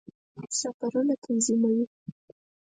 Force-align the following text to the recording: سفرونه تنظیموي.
سفرونه 0.59 1.13
تنظیموي. 1.23 1.85